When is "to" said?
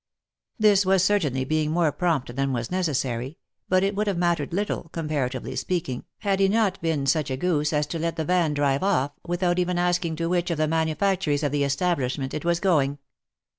7.85-7.99, 10.15-10.27